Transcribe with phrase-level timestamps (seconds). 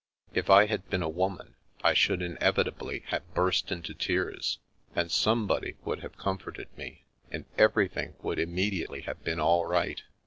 [0.33, 1.53] If I had been a woman,
[1.83, 4.57] I should inevitably have burst into tears,
[4.95, 10.01] and somebody would have com forted me, and everything would immediately have been all right.